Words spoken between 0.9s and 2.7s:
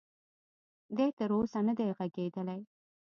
دې تر اوسه ندی ږغېدلی.